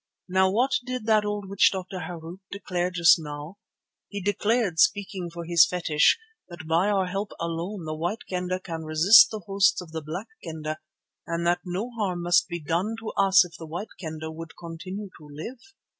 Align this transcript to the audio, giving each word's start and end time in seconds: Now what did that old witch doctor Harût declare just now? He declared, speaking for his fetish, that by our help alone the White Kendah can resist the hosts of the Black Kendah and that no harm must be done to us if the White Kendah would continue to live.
Now 0.27 0.49
what 0.49 0.71
did 0.83 1.05
that 1.05 1.25
old 1.25 1.47
witch 1.47 1.69
doctor 1.71 1.99
Harût 2.09 2.39
declare 2.51 2.89
just 2.89 3.19
now? 3.19 3.59
He 4.09 4.19
declared, 4.19 4.79
speaking 4.79 5.29
for 5.29 5.45
his 5.45 5.67
fetish, 5.67 6.17
that 6.49 6.65
by 6.67 6.89
our 6.89 7.05
help 7.05 7.33
alone 7.39 7.85
the 7.85 7.93
White 7.93 8.25
Kendah 8.27 8.61
can 8.61 8.81
resist 8.81 9.29
the 9.29 9.41
hosts 9.45 9.79
of 9.79 9.91
the 9.91 10.01
Black 10.01 10.29
Kendah 10.43 10.79
and 11.27 11.45
that 11.45 11.59
no 11.63 11.91
harm 11.91 12.23
must 12.23 12.47
be 12.47 12.59
done 12.59 12.95
to 12.97 13.09
us 13.09 13.45
if 13.45 13.55
the 13.57 13.67
White 13.67 13.93
Kendah 13.99 14.31
would 14.31 14.57
continue 14.59 15.09
to 15.19 15.29
live. 15.31 15.59